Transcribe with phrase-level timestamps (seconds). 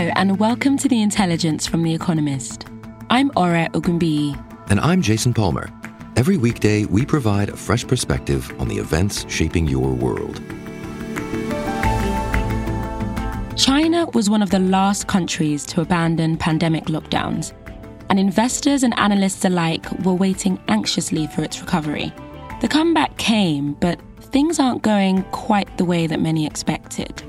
[0.00, 2.66] Hello, and welcome to The Intelligence from The Economist.
[3.10, 4.34] I'm Ora Ogunbiyi.
[4.70, 5.68] And I'm Jason Palmer.
[6.16, 10.40] Every weekday, we provide a fresh perspective on the events shaping your world.
[13.58, 17.52] China was one of the last countries to abandon pandemic lockdowns,
[18.08, 22.10] and investors and analysts alike were waiting anxiously for its recovery.
[22.62, 27.22] The comeback came, but things aren't going quite the way that many expected.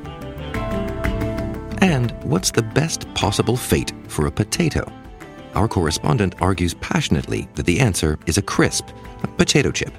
[1.82, 4.92] And what's the best possible fate for a potato?
[5.56, 8.88] Our correspondent argues passionately that the answer is a crisp,
[9.24, 9.92] a potato chip,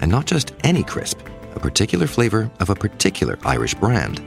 [0.00, 1.20] and not just any crisp,
[1.54, 4.20] a particular flavor of a particular Irish brand.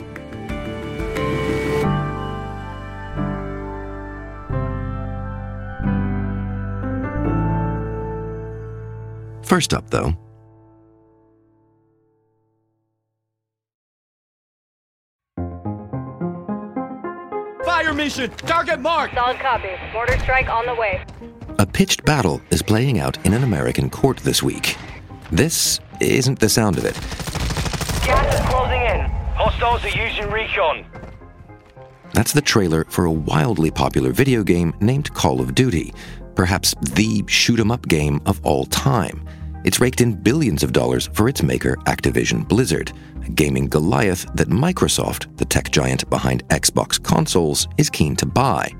[9.43, 10.15] First up, though,
[17.99, 18.27] Fire!
[18.27, 19.15] Target marked!
[19.15, 19.69] Solid copy.
[19.91, 21.03] Mortar strike on the way.
[21.57, 24.77] a pitched battle is playing out in an American court this week.
[25.31, 26.95] This isn't the sound of it.
[28.05, 29.01] Gas is closing in.
[29.35, 30.85] Hostiles are using recon.
[32.13, 35.93] That's the trailer for a wildly popular video game named Call of Duty,
[36.35, 39.27] perhaps the shoot 'em up game of all time.
[39.65, 42.93] It's raked in billions of dollars for its maker, Activision Blizzard,
[43.25, 48.71] a gaming Goliath that Microsoft, the tech giant behind Xbox consoles, is keen to buy.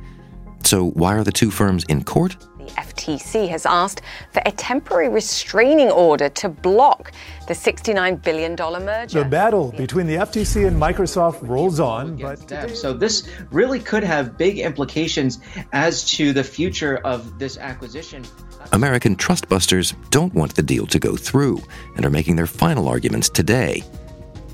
[0.64, 2.37] So, why are the two firms in court?
[2.59, 7.11] The FTC has asked for a temporary restraining order to block
[7.48, 8.55] the $69 billion
[8.86, 9.23] merger.
[9.23, 12.73] The battle between the FTC and Microsoft rolls on, but them.
[12.76, 15.39] So this really could have big implications
[15.73, 18.23] as to the future of this acquisition.
[18.71, 21.61] American trustbusters don't want the deal to go through
[21.95, 23.83] and are making their final arguments today.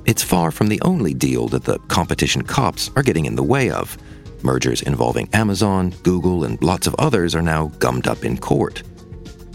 [0.05, 3.71] It's far from the only deal that the competition cops are getting in the way
[3.71, 3.97] of.
[4.43, 8.83] Mergers involving Amazon, Google, and lots of others are now gummed up in court.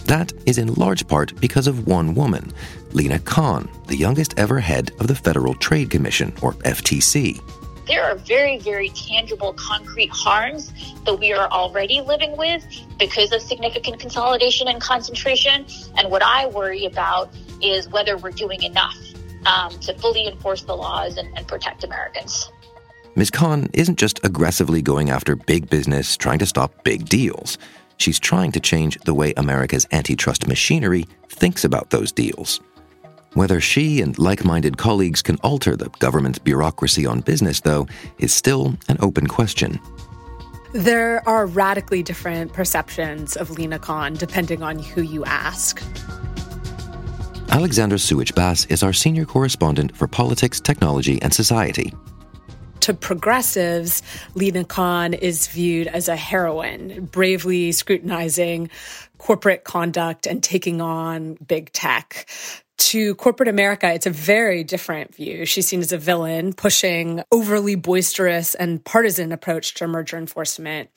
[0.06, 2.52] That is in large part because of one woman,
[2.92, 7.40] Lina Khan, the youngest ever head of the Federal Trade Commission, or FTC.
[7.86, 10.72] There are very, very tangible, concrete harms
[11.04, 12.64] that we are already living with
[12.98, 15.66] because of significant consolidation and concentration.
[15.96, 17.32] And what I worry about
[17.62, 18.96] is whether we're doing enough
[19.46, 22.50] um, to fully enforce the laws and, and protect Americans.
[23.16, 23.30] Ms.
[23.30, 27.58] Khan isn't just aggressively going after big business trying to stop big deals.
[27.96, 32.60] She's trying to change the way America's antitrust machinery thinks about those deals.
[33.34, 37.86] Whether she and like minded colleagues can alter the government's bureaucracy on business, though,
[38.18, 39.80] is still an open question.
[40.72, 45.82] There are radically different perceptions of Lina Khan depending on who you ask.
[47.50, 51.92] Alexandra Suich Bass is our senior correspondent for politics, technology, and society.
[52.80, 54.02] To progressives,
[54.34, 58.70] Lina Khan is viewed as a heroine, bravely scrutinizing
[59.18, 62.28] corporate conduct and taking on big tech.
[62.78, 65.44] To corporate America, it's a very different view.
[65.44, 70.88] She's seen as a villain, pushing overly boisterous and partisan approach to merger enforcement.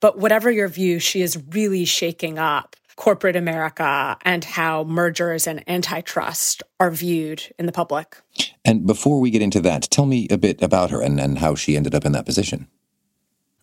[0.00, 5.68] But whatever your view, she is really shaking up corporate America and how mergers and
[5.68, 8.16] antitrust are viewed in the public.
[8.64, 11.54] And before we get into that, tell me a bit about her and, and how
[11.54, 12.68] she ended up in that position.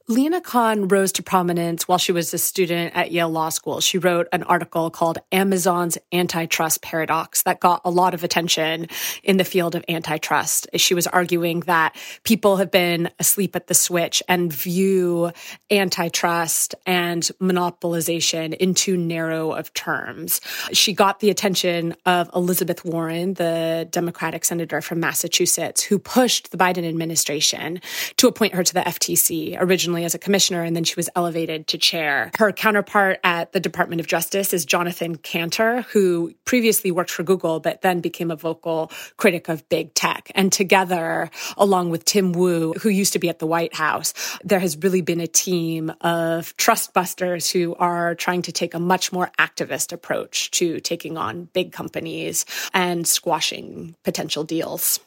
[0.09, 3.79] Lina Khan rose to prominence while she was a student at Yale Law School.
[3.79, 8.87] She wrote an article called Amazon's Antitrust Paradox that got a lot of attention
[9.23, 10.67] in the field of antitrust.
[10.77, 15.31] She was arguing that people have been asleep at the switch and view
[15.69, 20.41] antitrust and monopolization in too narrow of terms.
[20.73, 26.57] She got the attention of Elizabeth Warren, the Democratic senator from Massachusetts, who pushed the
[26.57, 27.79] Biden administration
[28.17, 31.67] to appoint her to the FTC, originally as a commissioner, and then she was elevated
[31.67, 32.31] to chair.
[32.37, 37.59] Her counterpart at the Department of Justice is Jonathan Kanter, who previously worked for Google,
[37.59, 40.31] but then became a vocal critic of big tech.
[40.35, 44.13] And together, along with Tim Wu, who used to be at the White House,
[44.43, 48.79] there has really been a team of trust busters who are trying to take a
[48.79, 54.99] much more activist approach to taking on big companies and squashing potential deals.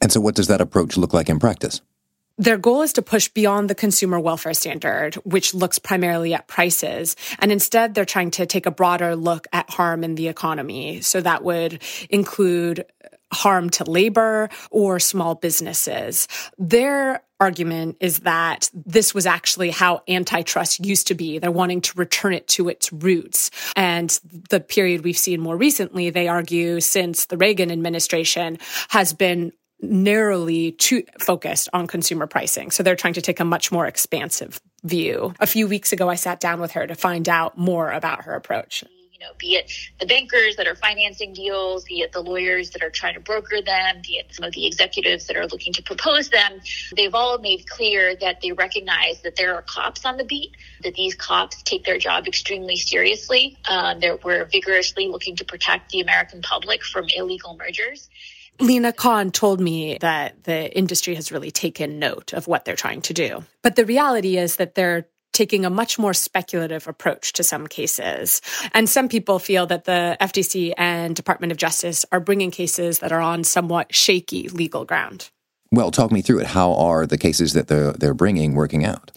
[0.00, 1.80] And so, what does that approach look like in practice?
[2.38, 7.16] Their goal is to push beyond the consumer welfare standard, which looks primarily at prices.
[7.40, 11.00] And instead, they're trying to take a broader look at harm in the economy.
[11.00, 12.84] So that would include
[13.32, 16.28] harm to labor or small businesses.
[16.56, 21.38] Their argument is that this was actually how antitrust used to be.
[21.38, 23.50] They're wanting to return it to its roots.
[23.76, 24.10] And
[24.48, 28.58] the period we've seen more recently, they argue since the Reagan administration
[28.88, 30.76] has been narrowly
[31.20, 32.70] focused on consumer pricing.
[32.70, 35.34] So they're trying to take a much more expansive view.
[35.40, 38.34] A few weeks ago, I sat down with her to find out more about her
[38.34, 38.84] approach.
[39.12, 42.84] You know, be it the bankers that are financing deals, be it the lawyers that
[42.84, 45.82] are trying to broker them, be it some of the executives that are looking to
[45.82, 46.60] propose them,
[46.94, 50.52] they've all made clear that they recognize that there are cops on the beat,
[50.84, 53.58] that these cops take their job extremely seriously.
[53.68, 58.08] Uh, we're vigorously looking to protect the American public from illegal mergers.
[58.60, 63.02] Lina Khan told me that the industry has really taken note of what they're trying
[63.02, 63.44] to do.
[63.62, 68.40] But the reality is that they're taking a much more speculative approach to some cases.
[68.72, 73.12] And some people feel that the FTC and Department of Justice are bringing cases that
[73.12, 75.30] are on somewhat shaky legal ground.
[75.70, 76.46] Well, talk me through it.
[76.46, 79.12] How are the cases that they're, they're bringing working out?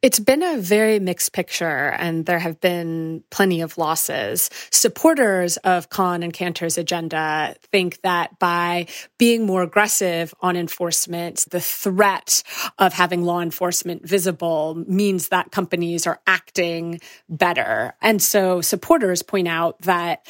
[0.00, 4.48] It's been a very mixed picture, and there have been plenty of losses.
[4.70, 8.86] Supporters of Khan and Kanter's agenda think that by
[9.18, 12.44] being more aggressive on enforcement, the threat
[12.78, 17.92] of having law enforcement visible means that companies are acting better.
[18.00, 20.24] And so supporters point out that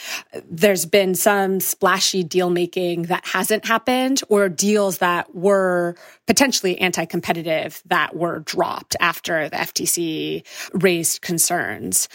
[0.51, 5.95] there's been some splashy deal making that hasn't happened, or deals that were
[6.27, 12.09] potentially anti competitive that were dropped after FTC raised concerns.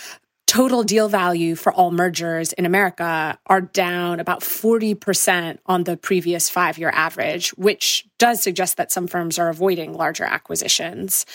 [0.45, 6.49] Total deal value for all mergers in America are down about 40% on the previous
[6.49, 11.25] five year average, which does suggest that some firms are avoiding larger acquisitions.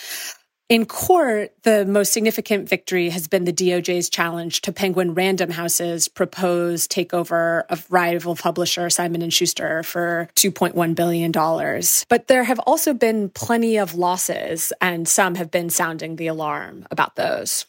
[0.69, 6.07] In court, the most significant victory has been the DOJ's challenge to Penguin Random House's
[6.07, 12.05] proposed takeover of rival publisher Simon Schuster for 2.1 billion dollars.
[12.07, 16.85] But there have also been plenty of losses and some have been sounding the alarm
[16.91, 17.65] about those.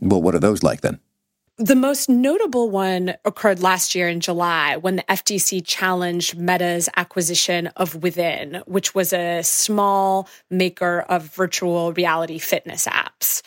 [0.00, 0.98] Well, what are those like then?
[1.62, 7.68] The most notable one occurred last year in July when the FTC challenged Meta's acquisition
[7.76, 13.42] of Within, which was a small maker of virtual reality fitness apps.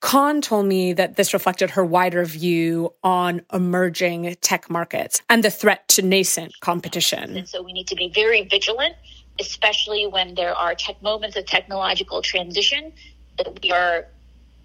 [0.00, 5.50] Khan told me that this reflected her wider view on emerging tech markets and the
[5.50, 7.36] threat to nascent competition.
[7.36, 8.96] And so we need to be very vigilant,
[9.38, 12.94] especially when there are tech moments of technological transition,
[13.36, 14.06] that we are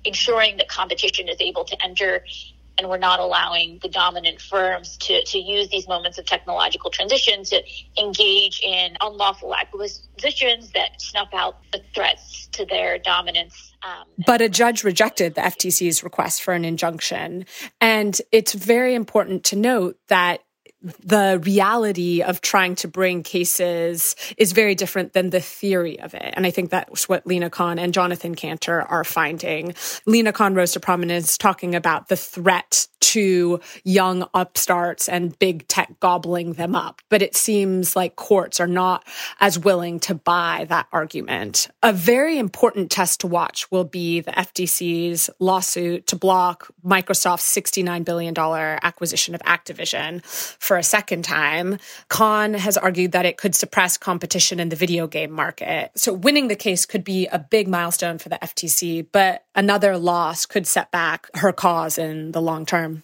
[0.06, 2.24] ensuring that competition is able to enter
[2.78, 7.44] and we're not allowing the dominant firms to, to use these moments of technological transition
[7.44, 7.62] to
[8.00, 13.74] engage in unlawful acquisitions that snuff out the threats to their dominance.
[13.84, 17.46] Um, but a judge rejected the FTC's request for an injunction.
[17.82, 20.42] And it's very important to note that
[21.04, 26.34] the reality of trying to bring cases is very different than the theory of it.
[26.34, 29.74] And I think that's what Lina Khan and Jonathan Kanter are finding.
[30.06, 35.98] Lina Khan rose to prominence talking about the threat to young upstarts and big tech
[36.02, 37.02] gobbling them up.
[37.10, 39.08] But it seems like courts are not
[39.40, 41.70] as willing to buy that argument.
[41.82, 48.04] A very important test to watch will be the FTC's lawsuit to block Microsoft's $69
[48.04, 51.78] billion acquisition of Activision for a second time.
[52.10, 55.92] Khan has argued that it could suppress competition in the video game market.
[55.96, 60.46] So winning the case could be a big milestone for the FTC, but another loss
[60.46, 63.04] could set back her cause in the long term.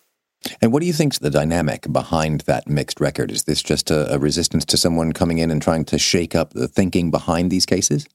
[0.61, 3.31] And what do you think's the dynamic behind that mixed record?
[3.31, 6.51] Is this just a, a, resistance to someone coming in and trying to shake up
[6.51, 8.07] the thinking behind these cases?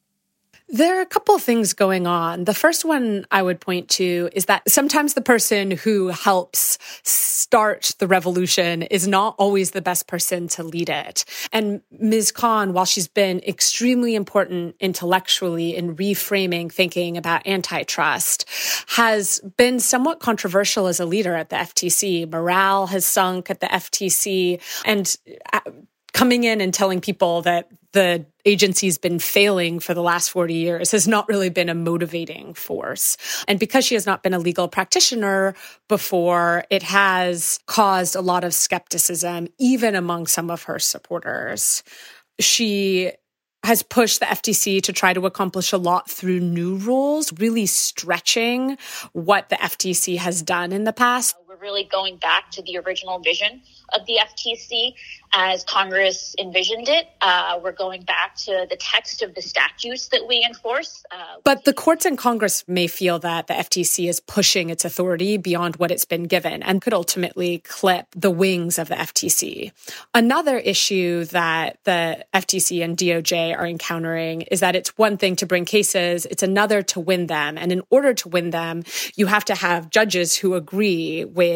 [0.71, 2.45] There are a couple of things going on.
[2.45, 7.93] The first one I would point to is that sometimes the person who helps start
[7.99, 11.25] the revolution is not always the best person to lead it.
[11.53, 12.33] And Ms.
[12.33, 18.45] Khan, while she's been extremely important intellectually in reframing thinking about antitrust,
[18.89, 22.31] has been somewhat controversial as a leader at the FTC.
[22.31, 25.17] Morale has sunk at the FTC and
[25.55, 25.61] uh,
[26.13, 30.91] coming in and telling people that the agency's been failing for the last 40 years
[30.93, 33.17] has not really been a motivating force.
[33.47, 35.55] And because she has not been a legal practitioner
[35.89, 41.83] before, it has caused a lot of skepticism, even among some of her supporters.
[42.39, 43.13] She
[43.65, 48.79] has pushed the FTC to try to accomplish a lot through new rules, really stretching
[49.13, 53.63] what the FTC has done in the past really going back to the original vision
[53.95, 54.95] of the FTC
[55.33, 57.07] as Congress envisioned it.
[57.21, 61.05] Uh, we're going back to the text of the statutes that we enforce.
[61.11, 65.37] Uh, but the courts and Congress may feel that the FTC is pushing its authority
[65.37, 69.73] beyond what it's been given and could ultimately clip the wings of the FTC.
[70.15, 75.47] Another issue that the FTC and DOJ are encountering is that it's one thing to
[75.47, 77.59] bring cases, it's another to win them.
[77.59, 78.85] And in order to win them,
[79.15, 81.48] you have to have judges who agree with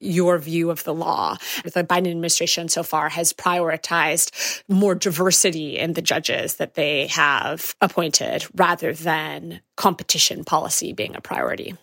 [0.00, 1.36] your view of the law.
[1.64, 7.74] The Biden administration so far has prioritized more diversity in the judges that they have
[7.80, 11.74] appointed rather than competition policy being a priority.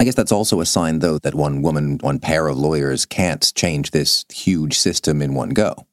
[0.00, 3.52] I guess that's also a sign, though, that one woman, one pair of lawyers can't
[3.56, 5.86] change this huge system in one go.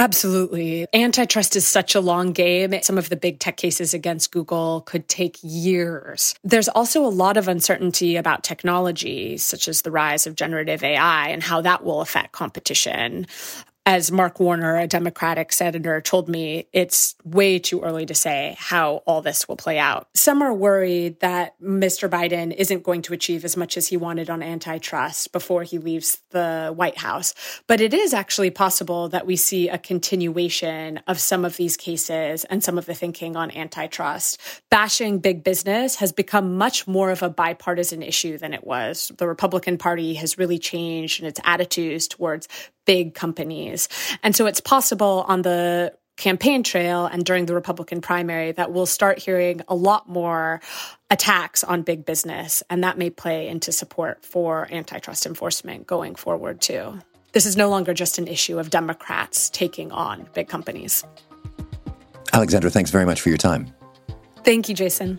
[0.00, 0.86] Absolutely.
[0.94, 2.72] Antitrust is such a long game.
[2.80, 6.34] Some of the big tech cases against Google could take years.
[6.42, 11.28] There's also a lot of uncertainty about technology, such as the rise of generative AI
[11.28, 13.26] and how that will affect competition
[13.86, 18.96] as Mark Warner, a Democratic senator, told me, it's way too early to say how
[19.06, 20.08] all this will play out.
[20.14, 22.08] Some are worried that Mr.
[22.08, 26.18] Biden isn't going to achieve as much as he wanted on antitrust before he leaves
[26.30, 27.34] the White House.
[27.66, 32.44] But it is actually possible that we see a continuation of some of these cases
[32.44, 34.38] and some of the thinking on antitrust.
[34.70, 39.10] Bashing big business has become much more of a bipartisan issue than it was.
[39.16, 42.46] The Republican Party has really changed in its attitudes towards
[42.86, 43.69] big companies.
[44.22, 48.86] And so it's possible on the campaign trail and during the Republican primary that we'll
[48.86, 50.60] start hearing a lot more
[51.10, 52.62] attacks on big business.
[52.68, 56.98] And that may play into support for antitrust enforcement going forward, too.
[57.32, 61.04] This is no longer just an issue of Democrats taking on big companies.
[62.32, 63.72] Alexandra, thanks very much for your time.
[64.44, 65.18] Thank you, Jason.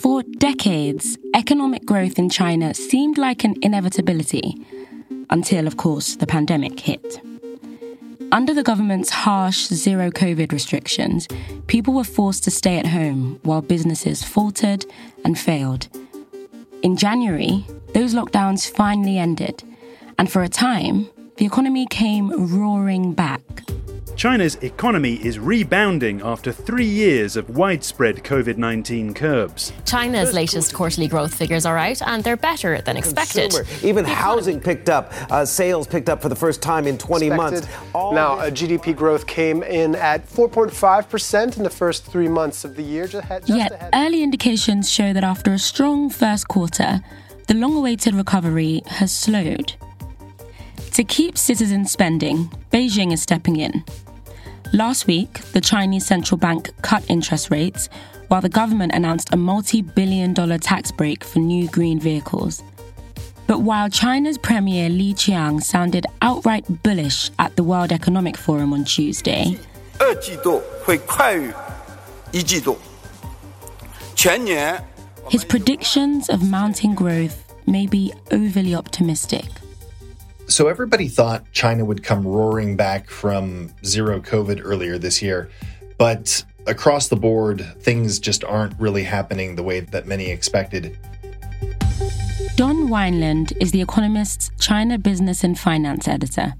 [0.00, 4.56] For decades, economic growth in China seemed like an inevitability,
[5.30, 7.20] until, of course, the pandemic hit.
[8.32, 11.28] Under the government's harsh zero COVID restrictions,
[11.66, 14.86] people were forced to stay at home while businesses faltered
[15.24, 15.88] and failed.
[16.82, 19.62] In January, those lockdowns finally ended,
[20.18, 23.42] and for a time, the economy came roaring back.
[24.22, 29.72] China's economy is rebounding after three years of widespread COVID 19 curbs.
[29.84, 33.50] China's latest quarterly growth figures are out, and they're better than expected.
[33.50, 33.84] Consumer.
[33.84, 35.12] Even housing picked up.
[35.28, 37.36] Uh, sales picked up for the first time in 20 expected.
[37.36, 37.68] months.
[37.96, 42.76] All now, uh, GDP growth came in at 4.5% in the first three months of
[42.76, 43.08] the year.
[43.08, 43.90] Just just Yet, ahead.
[43.92, 47.00] early indications show that after a strong first quarter,
[47.48, 49.74] the long awaited recovery has slowed.
[50.92, 53.82] To keep citizens spending, Beijing is stepping in.
[54.74, 57.90] Last week, the Chinese central bank cut interest rates,
[58.28, 62.62] while the government announced a multi billion dollar tax break for new green vehicles.
[63.46, 68.84] But while China's Premier Li Qiang sounded outright bullish at the World Economic Forum on
[68.84, 69.58] Tuesday,
[75.28, 79.44] his predictions of mounting growth may be overly optimistic.
[80.48, 85.48] So everybody thought China would come roaring back from zero COVID earlier this year,
[85.98, 90.98] but across the board, things just aren't really happening the way that many expected.
[92.56, 96.54] Don Weinland is The Economist's China Business and Finance editor.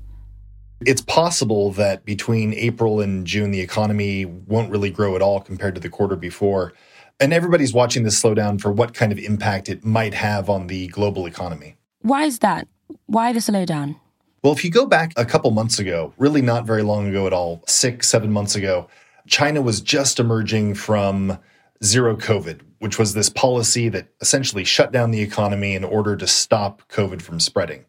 [0.87, 5.75] It's possible that between April and June, the economy won't really grow at all compared
[5.75, 6.73] to the quarter before.
[7.21, 10.89] And everybody's watching this slowdown for what kind of impact it might have on the
[10.89, 11.77] global economy.
[12.01, 12.67] Why is that?
[13.07, 13.97] Why the slowdown?
[14.43, 17.33] Well, if you go back a couple months ago, really not very long ago at
[17.33, 18.89] all, six, seven months ago,
[19.29, 21.39] China was just emerging from
[21.85, 26.27] zero COVID, which was this policy that essentially shut down the economy in order to
[26.27, 27.85] stop COVID from spreading.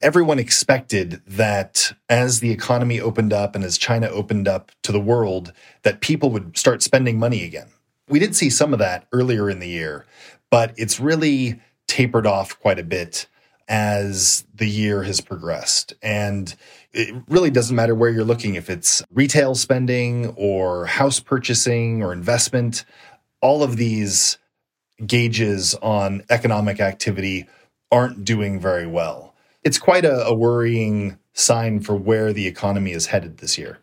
[0.00, 5.00] Everyone expected that as the economy opened up and as China opened up to the
[5.00, 5.52] world,
[5.82, 7.68] that people would start spending money again.
[8.08, 10.06] We did see some of that earlier in the year,
[10.50, 13.26] but it's really tapered off quite a bit
[13.68, 15.92] as the year has progressed.
[16.02, 16.54] And
[16.92, 22.12] it really doesn't matter where you're looking, if it's retail spending or house purchasing or
[22.12, 22.84] investment,
[23.40, 24.38] all of these
[25.06, 27.46] gauges on economic activity
[27.92, 29.34] aren't doing very well.
[29.62, 33.78] It's quite a, a worrying sign for where the economy is headed this year.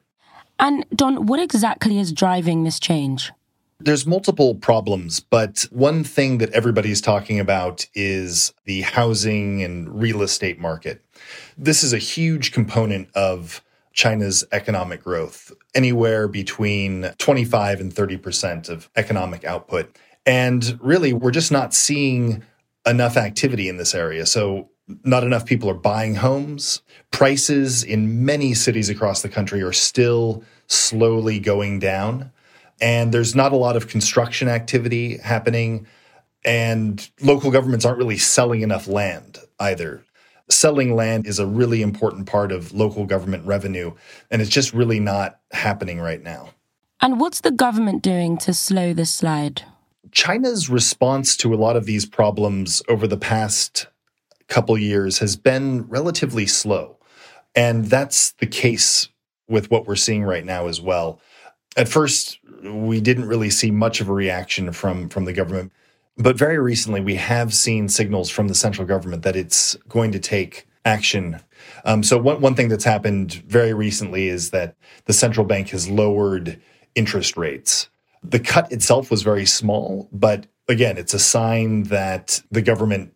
[0.59, 3.31] And Don, what exactly is driving this change?
[3.79, 10.21] There's multiple problems, but one thing that everybody's talking about is the housing and real
[10.21, 11.03] estate market.
[11.57, 18.89] This is a huge component of China's economic growth, anywhere between 25 and 30% of
[18.95, 19.93] economic output.
[20.25, 22.43] And really, we're just not seeing
[22.85, 24.25] enough activity in this area.
[24.25, 24.69] So,
[25.03, 26.81] not enough people are buying homes.
[27.11, 32.31] Prices in many cities across the country are still slowly going down.
[32.81, 35.87] And there's not a lot of construction activity happening.
[36.43, 40.03] And local governments aren't really selling enough land either.
[40.49, 43.93] Selling land is a really important part of local government revenue,
[44.29, 46.49] and it's just really not happening right now.
[47.01, 49.63] And what's the government doing to slow this slide?
[50.11, 53.87] China's response to a lot of these problems over the past
[54.47, 56.97] couple years has been relatively slow.
[57.55, 59.09] And that's the case
[59.47, 61.19] with what we're seeing right now as well.
[61.75, 65.71] At first, we didn't really see much of a reaction from, from the government.
[66.17, 70.19] But very recently, we have seen signals from the central government that it's going to
[70.19, 71.41] take action.
[71.83, 75.89] Um, so, one, one thing that's happened very recently is that the central bank has
[75.89, 76.61] lowered
[76.95, 77.89] interest rates.
[78.23, 83.13] The cut itself was very small, but again, it's a sign that the government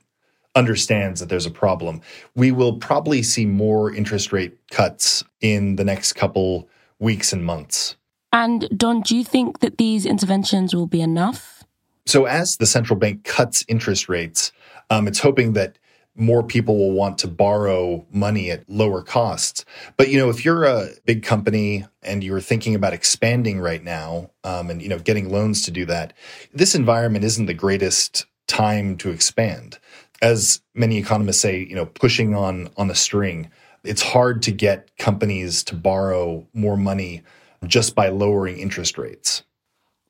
[0.55, 2.01] understands that there's a problem.
[2.35, 6.67] We will probably see more interest rate cuts in the next couple
[6.99, 7.95] weeks and months.
[8.31, 11.63] And Don, do you think that these interventions will be enough?
[12.05, 14.51] So, as the central bank cuts interest rates,
[14.89, 15.77] um, it's hoping that
[16.15, 19.63] more people will want to borrow money at lower costs.
[19.95, 24.31] But you know, if you're a big company and you're thinking about expanding right now,
[24.43, 26.13] um, and you know, getting loans to do that,
[26.53, 29.79] this environment isn't the greatest time to expand.
[30.21, 33.49] As many economists say, you know, pushing on on a string.
[33.85, 37.23] It's hard to get companies to borrow more money
[37.65, 39.43] just by lowering interest rates.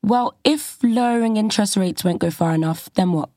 [0.01, 3.29] Well, if lowering interest rates won't go far enough, then what?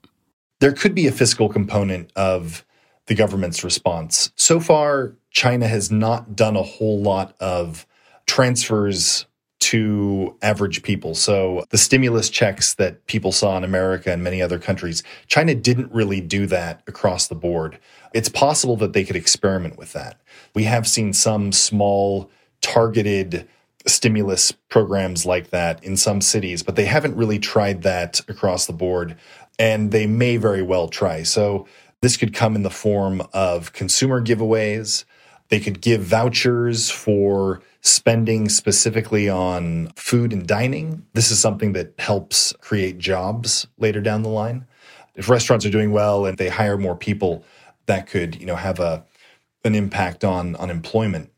[0.61, 2.65] There could be a fiscal component of
[3.07, 4.31] the government's response.
[4.37, 7.87] So far, China has not done a whole lot of
[8.27, 9.27] transfers
[9.59, 11.15] to average people.
[11.15, 15.93] So the stimulus checks that people saw in America and many other countries, China didn't
[15.93, 17.79] really do that across the board.
[18.13, 20.21] It's possible that they could experiment with that.
[20.55, 23.49] We have seen some small targeted
[23.87, 28.73] stimulus programs like that in some cities, but they haven't really tried that across the
[28.73, 29.17] board.
[29.59, 31.23] And they may very well try.
[31.23, 31.67] So
[32.01, 35.05] this could come in the form of consumer giveaways.
[35.49, 41.05] They could give vouchers for spending specifically on food and dining.
[41.15, 44.67] This is something that helps create jobs later down the line.
[45.15, 47.45] If restaurants are doing well and they hire more people,
[47.87, 49.05] that could, you know, have a
[49.65, 51.32] an impact on on employment.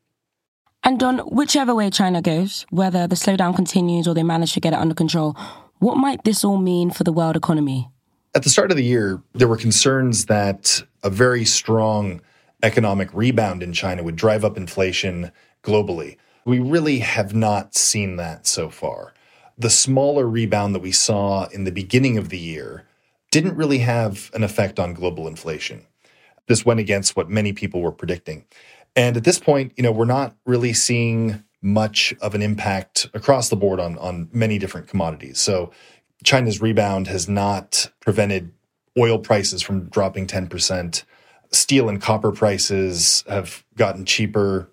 [0.87, 4.75] And Don, whichever way China goes, whether the slowdown continues or they manage to get
[4.75, 5.35] it under control,
[5.79, 7.89] what might this all mean for the world economy?
[8.35, 12.21] At the start of the year, there were concerns that a very strong
[12.63, 16.19] economic rebound in China would drive up inflation globally.
[16.45, 19.15] We really have not seen that so far.
[19.57, 22.85] The smaller rebound that we saw in the beginning of the year
[23.31, 25.87] didn't really have an effect on global inflation.
[26.47, 28.45] This went against what many people were predicting.
[28.97, 33.49] And at this point, you know, we're not really seeing much of an impact across
[33.49, 35.41] the board on, on many different commodities.
[35.41, 35.73] So
[36.23, 38.53] China's rebound has not prevented
[38.99, 41.05] oil prices from dropping 10%.
[41.51, 44.71] Steel and copper prices have gotten cheaper.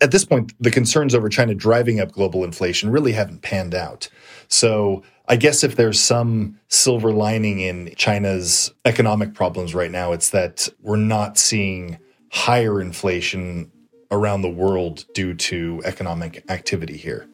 [0.00, 4.08] At this point, the concerns over China driving up global inflation really haven't panned out.
[4.46, 10.30] So I guess if there's some silver lining in China's economic problems right now, it's
[10.30, 11.98] that we're not seeing
[12.30, 13.70] higher inflation
[14.10, 17.28] around the world due to economic activity here.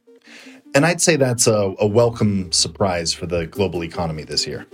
[0.75, 4.67] And I'd say that's a, a, welcome surprise for the global economy this year.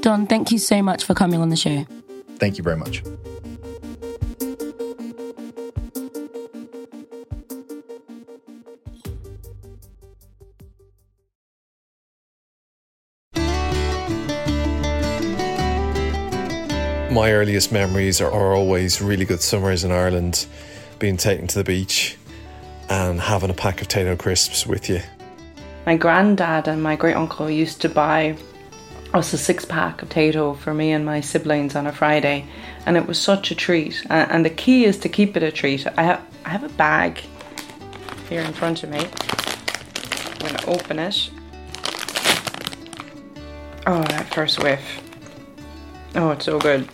[0.00, 1.86] Don, thank you so much for coming on the show.
[2.36, 3.02] Thank you very much.
[17.10, 20.46] My earliest memories are, are, always really good summers in Ireland,
[20.98, 22.16] being taken to the beach
[22.88, 25.00] and having a pack of Tayto crisps with you.
[25.86, 28.36] My granddad and my great uncle used to buy
[29.12, 32.46] us a six pack of Tayto for me and my siblings on a Friday,
[32.86, 34.04] and it was such a treat.
[34.08, 35.86] And the key is to keep it a treat.
[35.96, 37.20] I have I have a bag
[38.28, 39.00] here in front of me.
[39.00, 41.30] I'm gonna open it.
[43.86, 45.09] Oh, that first whiff.
[46.14, 46.90] Oh, it's so good.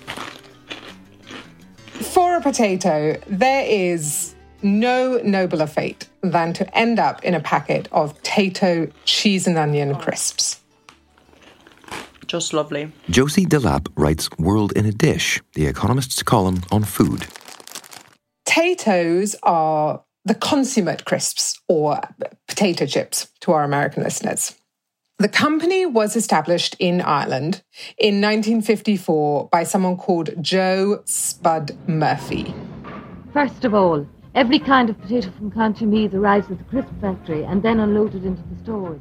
[2.12, 7.88] For a potato, there is no nobler fate than to end up in a packet
[7.92, 9.98] of Tayto cheese and onion oh.
[9.98, 10.60] crisps.
[12.26, 12.92] Just lovely.
[13.08, 17.26] Josie Delap writes World in a Dish, the Economist's column on food.
[18.46, 22.00] Taytos are the consummate crisps or
[22.48, 24.56] potato chips to our American listeners.
[25.18, 27.62] The company was established in Ireland
[27.96, 32.54] in 1954 by someone called Joe Spud Murphy.
[33.32, 37.44] First of all, every kind of potato from County Meath arrives at the crisp factory
[37.44, 39.00] and then unloaded into the stores.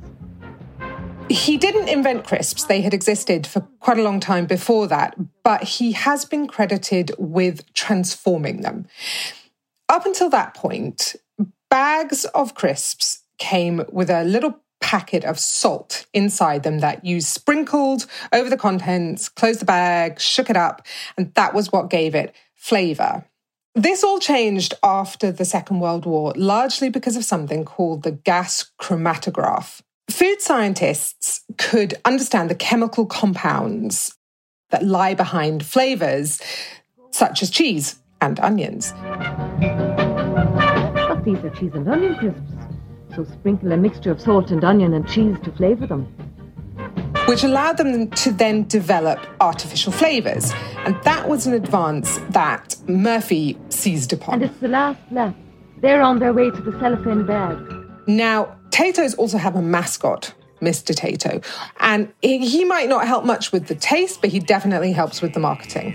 [1.30, 5.63] He didn't invent crisps, they had existed for quite a long time before that, but
[5.63, 8.88] he has been credited with transforming them.
[9.89, 11.17] Up until that point,
[11.69, 18.06] bags of crisps came with a little packet of salt inside them that you sprinkled
[18.32, 20.86] over the contents, closed the bag, shook it up,
[21.17, 23.26] and that was what gave it flavour.
[23.74, 28.71] This all changed after the Second World War, largely because of something called the gas
[28.80, 29.82] chromatograph.
[30.08, 34.15] Food scientists could understand the chemical compounds
[34.69, 36.39] that lie behind flavours,
[37.10, 38.93] such as cheese and onions.
[41.08, 42.74] But these are cheese and onion crisps,
[43.15, 46.04] so sprinkle a mixture of salt and onion and cheese to flavour them.
[47.28, 50.51] Which allowed them to then develop artificial flavours.
[50.86, 54.36] And that was an advance that Murphy seized upon.
[54.36, 55.38] And it's the last left.
[55.82, 57.58] They're on their way to the cellophane bag.
[58.08, 60.93] Now, Taytos also have a mascot, Mr.
[60.93, 61.43] Tayto.
[61.80, 65.34] And he, he might not help much with the taste, but he definitely helps with
[65.34, 65.93] the marketing.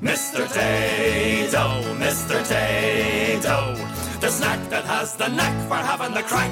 [0.00, 0.44] Mr.
[0.46, 2.42] Tayto, Mr.
[2.42, 4.63] Tayto, the snack that
[5.04, 6.50] has the knack for having the crack.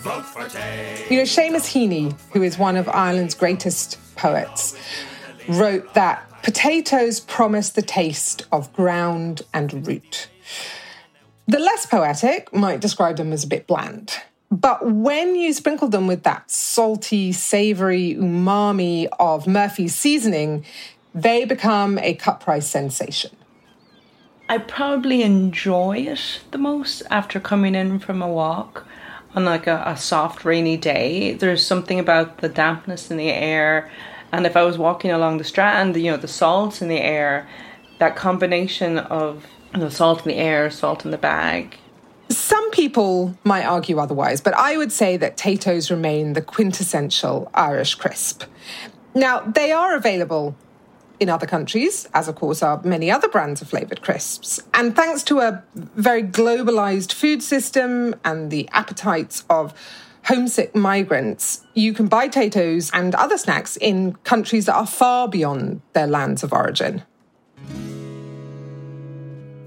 [0.00, 1.10] Vote for Tayto.
[1.10, 4.76] You know, Seamus Heaney, who is one of Ireland's greatest poets,
[5.48, 10.28] wrote that potatoes promise the taste of ground and root.
[11.46, 14.12] The less poetic might describe them as a bit bland.
[14.50, 20.64] But when you sprinkle them with that salty, savory umami of Murphy's seasoning,
[21.14, 23.30] they become a cut price sensation.
[24.50, 28.84] I probably enjoy it the most after coming in from a walk
[29.36, 31.34] on like a, a soft rainy day.
[31.34, 33.88] There's something about the dampness in the air,
[34.32, 37.48] and if I was walking along the strand, you know, the salt in the air,
[38.00, 41.78] that combination of the salt in the air, salt in the bag,
[42.28, 47.94] some people might argue otherwise, but I would say that Taytos remain the quintessential Irish
[47.94, 48.42] crisp.
[49.14, 50.56] Now, they are available
[51.20, 54.60] in other countries, as of course are many other brands of flavoured crisps.
[54.72, 59.74] And thanks to a very globalised food system and the appetites of
[60.24, 65.82] homesick migrants, you can buy Taytos and other snacks in countries that are far beyond
[65.92, 67.02] their lands of origin.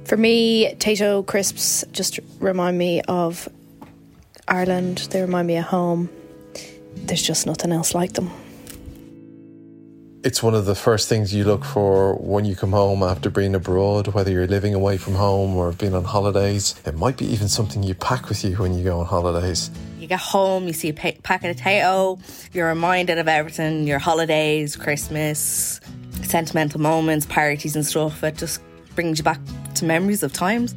[0.05, 3.47] For me, Tayto crisps just remind me of
[4.47, 5.07] Ireland.
[5.11, 6.09] They remind me of home.
[6.95, 8.29] There's just nothing else like them.
[10.23, 13.53] It's one of the first things you look for when you come home after being
[13.55, 16.75] abroad, whether you're living away from home or being on holidays.
[16.85, 19.69] It might be even something you pack with you when you go on holidays.
[19.99, 22.21] You get home, you see a packet of Tayto,
[22.53, 25.81] you're reminded of everything your holidays, Christmas,
[26.21, 28.23] sentimental moments, parties, and stuff.
[28.23, 28.61] It just
[28.95, 29.41] brings you back
[29.75, 30.73] to memories of times.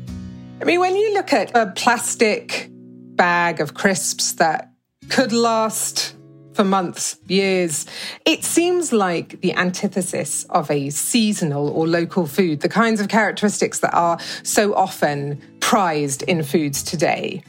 [0.60, 4.72] I mean, when you look at a plastic bag of crisps that
[5.08, 6.15] could last
[6.56, 7.86] for months, years,
[8.24, 13.80] it seems like the antithesis of a seasonal or local food, the kinds of characteristics
[13.80, 17.42] that are so often prized in foods today.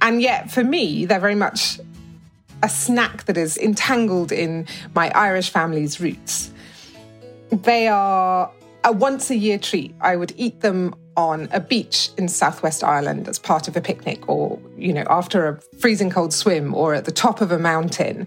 [0.00, 1.78] And yet, for me, they're very much
[2.62, 6.50] a snack that is entangled in my Irish family's roots.
[7.50, 8.50] They are
[8.84, 9.94] a once a year treat.
[10.00, 14.28] I would eat them on a beach in southwest Ireland as part of a picnic
[14.28, 18.26] or, you know, after a freezing cold swim or at the top of a mountain.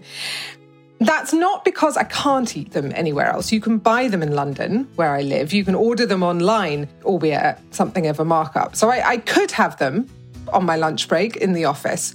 [0.98, 3.52] That's not because I can't eat them anywhere else.
[3.52, 5.52] You can buy them in London, where I live.
[5.52, 8.76] You can order them online, albeit at something of a markup.
[8.76, 10.08] So I, I could have them
[10.52, 12.14] on my lunch break in the office,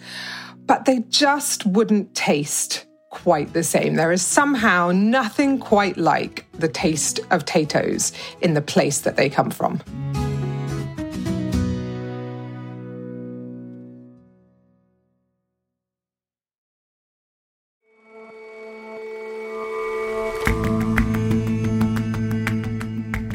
[0.66, 3.96] but they just wouldn't taste quite the same.
[3.96, 9.30] There is somehow nothing quite like the taste of potatoes in the place that they
[9.30, 9.82] come from.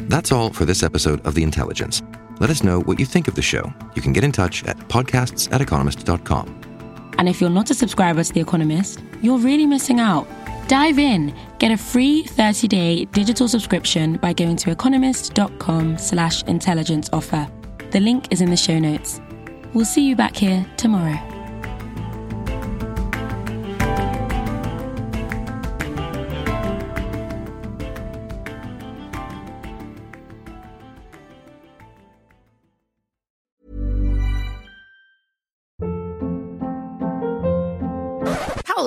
[0.09, 2.01] That's all for this episode of The Intelligence.
[2.39, 3.71] Let us know what you think of the show.
[3.95, 6.66] You can get in touch at podcasts at economist.com.
[7.17, 10.27] And if you're not a subscriber to The Economist, you're really missing out.
[10.67, 11.33] Dive in.
[11.59, 17.47] Get a free 30-day digital subscription by going to economist.com slash intelligence offer.
[17.91, 19.21] The link is in the show notes.
[19.73, 21.36] We'll see you back here tomorrow.